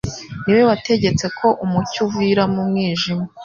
[0.43, 3.25] Ni we wategetse ko "umucyo uvira mu mwijima."